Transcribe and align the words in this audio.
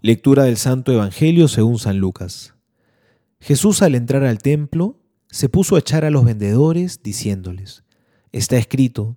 Lectura 0.00 0.44
del 0.44 0.58
Santo 0.58 0.92
Evangelio 0.92 1.48
según 1.48 1.80
San 1.80 1.98
Lucas. 1.98 2.54
Jesús 3.40 3.82
al 3.82 3.96
entrar 3.96 4.22
al 4.22 4.38
templo 4.38 5.00
se 5.28 5.48
puso 5.48 5.74
a 5.74 5.80
echar 5.80 6.04
a 6.04 6.10
los 6.10 6.24
vendedores 6.24 7.02
diciéndoles, 7.02 7.82
Está 8.30 8.58
escrito, 8.58 9.16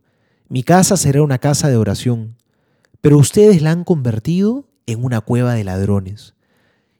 mi 0.50 0.64
casa 0.64 0.98
será 0.98 1.22
una 1.22 1.38
casa 1.38 1.70
de 1.70 1.78
oración, 1.78 2.36
pero 3.00 3.20
ustedes 3.20 3.62
la 3.62 3.70
han 3.70 3.84
convertido 3.84 4.68
en 4.88 5.04
una 5.04 5.22
cueva 5.22 5.54
de 5.54 5.64
ladrones. 5.64 6.34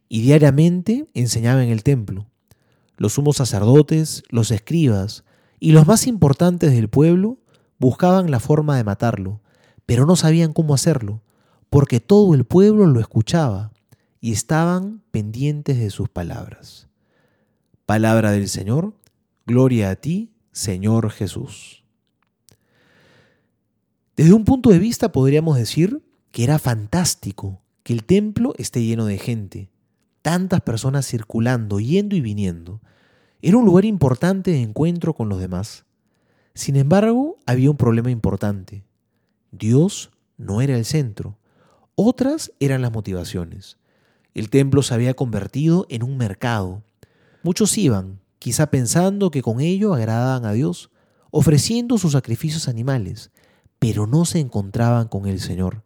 Y 0.10 0.22
diariamente 0.22 1.08
enseñaba 1.16 1.64
en 1.64 1.72
el 1.72 1.82
templo. 1.82 2.28
Los 2.98 3.14
sumos 3.14 3.38
sacerdotes, 3.38 4.22
los 4.30 4.52
escribas 4.52 5.24
y 5.60 5.72
los 5.72 5.88
más 5.88 6.06
importantes 6.06 6.72
del 6.72 6.88
pueblo 6.88 7.40
buscaban 7.80 8.30
la 8.30 8.40
forma 8.40 8.78
de 8.78 8.84
matarlo, 8.84 9.42
pero 9.88 10.06
no 10.06 10.16
sabían 10.16 10.54
cómo 10.54 10.76
hacerlo 10.76 11.24
porque 11.72 12.02
todo 12.02 12.36
el 12.36 12.44
pueblo 12.44 12.86
lo 12.86 13.00
escuchaba 13.00 13.72
y 14.20 14.34
estaban 14.34 15.02
pendientes 15.10 15.80
de 15.80 15.90
sus 15.90 16.10
palabras. 16.10 16.90
Palabra 17.86 18.32
del 18.32 18.50
Señor, 18.50 18.94
gloria 19.46 19.90
a 19.90 19.96
ti, 19.96 20.34
Señor 20.52 21.10
Jesús. 21.12 21.86
Desde 24.18 24.34
un 24.34 24.44
punto 24.44 24.70
de 24.70 24.80
vista 24.80 25.14
podríamos 25.14 25.56
decir 25.56 26.04
que 26.32 26.44
era 26.44 26.60
fantástico 26.60 27.62
que 27.84 27.94
el 27.94 28.04
templo 28.04 28.54
esté 28.58 28.84
lleno 28.84 29.06
de 29.06 29.18
gente, 29.18 29.70
tantas 30.22 30.60
personas 30.60 31.08
circulando, 31.08 31.80
yendo 31.80 32.18
y 32.18 32.22
viniendo. 32.22 32.82
Era 33.42 33.56
un 33.56 33.64
lugar 33.64 33.86
importante 33.86 34.52
de 34.52 34.62
encuentro 34.62 35.14
con 35.14 35.30
los 35.30 35.40
demás. 35.40 35.86
Sin 36.54 36.76
embargo, 36.76 37.40
había 37.46 37.72
un 37.72 37.78
problema 37.78 38.12
importante. 38.12 38.84
Dios 39.52 40.12
no 40.38 40.60
era 40.60 40.76
el 40.76 40.84
centro. 40.84 41.38
Otras 41.96 42.52
eran 42.60 42.82
las 42.82 42.92
motivaciones. 42.92 43.78
El 44.34 44.50
templo 44.50 44.82
se 44.82 44.94
había 44.94 45.14
convertido 45.14 45.86
en 45.90 46.04
un 46.04 46.18
mercado. 46.18 46.84
Muchos 47.44 47.78
iban, 47.78 48.20
quizá 48.40 48.72
pensando 48.72 49.30
que 49.30 49.42
con 49.42 49.60
ello 49.60 49.94
agradaban 49.94 50.46
a 50.46 50.54
Dios, 50.54 50.90
ofreciendo 51.32 51.98
sus 51.98 52.14
sacrificios 52.14 52.68
animales, 52.68 53.32
pero 53.80 54.08
no 54.08 54.26
se 54.26 54.40
encontraban 54.40 55.08
con 55.08 55.28
el 55.28 55.40
Señor. 55.40 55.84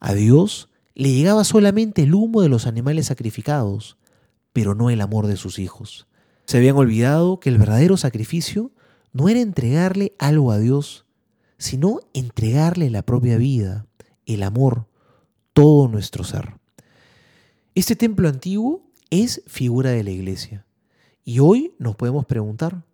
A 0.00 0.14
Dios 0.14 0.68
le 0.94 1.12
llegaba 1.12 1.44
solamente 1.44 2.02
el 2.02 2.14
humo 2.14 2.40
de 2.40 2.48
los 2.48 2.66
animales 2.66 3.06
sacrificados, 3.06 3.96
pero 4.52 4.74
no 4.74 4.90
el 4.90 5.00
amor 5.00 5.26
de 5.26 5.36
sus 5.36 5.58
hijos. 5.58 6.06
Se 6.46 6.58
habían 6.58 6.76
olvidado 6.76 7.40
que 7.40 7.48
el 7.48 7.58
verdadero 7.58 7.96
sacrificio 7.96 8.70
no 9.12 9.28
era 9.28 9.40
entregarle 9.40 10.14
algo 10.18 10.52
a 10.52 10.58
Dios, 10.58 11.06
sino 11.58 12.00
entregarle 12.14 12.90
la 12.90 13.02
propia 13.02 13.36
vida, 13.36 13.86
el 14.26 14.42
amor, 14.42 14.86
todo 15.56 15.88
nuestro 15.88 16.22
ser. 16.22 16.52
Este 17.74 17.96
templo 17.96 18.28
antiguo 18.28 18.82
es 19.08 19.42
figura 19.46 19.88
de 19.88 20.04
la 20.04 20.10
iglesia. 20.10 20.66
Y 21.24 21.38
hoy 21.38 21.72
nos 21.78 21.96
podemos 21.96 22.26
preguntar, 22.26 22.84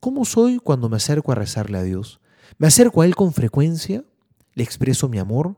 ¿cómo 0.00 0.26
soy 0.26 0.58
cuando 0.58 0.90
me 0.90 0.98
acerco 0.98 1.32
a 1.32 1.34
rezarle 1.34 1.78
a 1.78 1.82
Dios? 1.82 2.20
¿Me 2.58 2.66
acerco 2.66 3.00
a 3.00 3.06
Él 3.06 3.16
con 3.16 3.32
frecuencia? 3.32 4.04
¿Le 4.52 4.62
expreso 4.62 5.08
mi 5.08 5.18
amor? 5.18 5.56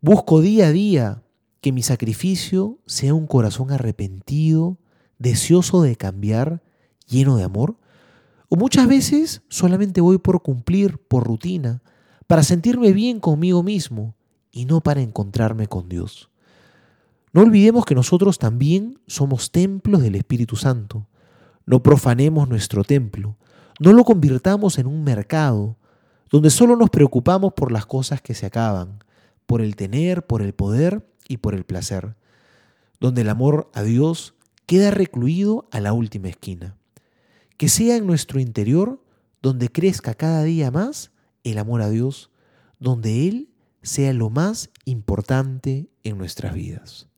¿Busco 0.00 0.40
día 0.40 0.68
a 0.68 0.72
día 0.72 1.24
que 1.60 1.72
mi 1.72 1.82
sacrificio 1.82 2.78
sea 2.86 3.12
un 3.12 3.26
corazón 3.26 3.70
arrepentido, 3.70 4.78
deseoso 5.18 5.82
de 5.82 5.96
cambiar, 5.96 6.62
lleno 7.06 7.36
de 7.36 7.44
amor? 7.44 7.76
¿O 8.48 8.56
muchas 8.56 8.88
veces 8.88 9.42
solamente 9.50 10.00
voy 10.00 10.16
por 10.16 10.40
cumplir, 10.40 10.96
por 10.96 11.26
rutina, 11.26 11.82
para 12.26 12.42
sentirme 12.42 12.94
bien 12.94 13.20
conmigo 13.20 13.62
mismo, 13.62 14.14
y 14.52 14.66
no 14.66 14.82
para 14.82 15.00
encontrarme 15.00 15.66
con 15.66 15.88
Dios. 15.88 16.30
No 17.32 17.40
olvidemos 17.40 17.86
que 17.86 17.94
nosotros 17.94 18.38
también 18.38 19.00
somos 19.06 19.50
templos 19.50 20.02
del 20.02 20.14
Espíritu 20.14 20.56
Santo. 20.56 21.08
No 21.64 21.82
profanemos 21.82 22.48
nuestro 22.48 22.84
templo. 22.84 23.36
No 23.80 23.94
lo 23.94 24.04
convirtamos 24.04 24.78
en 24.78 24.86
un 24.86 25.02
mercado 25.02 25.76
donde 26.30 26.50
solo 26.50 26.76
nos 26.76 26.90
preocupamos 26.90 27.54
por 27.54 27.72
las 27.72 27.86
cosas 27.86 28.20
que 28.20 28.34
se 28.34 28.46
acaban, 28.46 29.02
por 29.46 29.62
el 29.62 29.76
tener, 29.76 30.26
por 30.26 30.42
el 30.42 30.52
poder 30.52 31.06
y 31.26 31.38
por 31.38 31.54
el 31.54 31.64
placer, 31.64 32.16
donde 33.00 33.22
el 33.22 33.28
amor 33.28 33.70
a 33.74 33.82
Dios 33.82 34.34
queda 34.66 34.90
recluido 34.90 35.68
a 35.70 35.80
la 35.80 35.92
última 35.92 36.28
esquina. 36.28 36.76
Que 37.56 37.68
sea 37.68 37.96
en 37.96 38.06
nuestro 38.06 38.40
interior 38.40 39.02
donde 39.40 39.70
crezca 39.70 40.14
cada 40.14 40.42
día 40.42 40.70
más 40.70 41.10
el 41.44 41.58
amor 41.58 41.82
a 41.82 41.90
Dios, 41.90 42.30
donde 42.78 43.28
Él 43.28 43.51
sea 43.82 44.12
lo 44.12 44.30
más 44.30 44.70
importante 44.84 45.88
en 46.04 46.18
nuestras 46.18 46.54
vidas. 46.54 47.08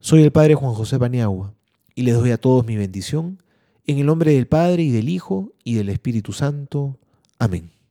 Soy 0.00 0.22
el 0.22 0.32
Padre 0.32 0.54
Juan 0.54 0.74
José 0.74 0.98
Paniagua 0.98 1.54
y 1.94 2.02
les 2.02 2.16
doy 2.16 2.30
a 2.30 2.38
todos 2.38 2.66
mi 2.66 2.76
bendición 2.76 3.42
en 3.86 3.98
el 3.98 4.06
nombre 4.06 4.32
del 4.32 4.46
Padre 4.46 4.82
y 4.82 4.90
del 4.90 5.08
Hijo 5.08 5.52
y 5.64 5.74
del 5.74 5.88
Espíritu 5.88 6.32
Santo. 6.32 6.98
Amén. 7.38 7.81